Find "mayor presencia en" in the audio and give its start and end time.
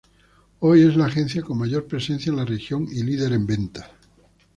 1.59-2.37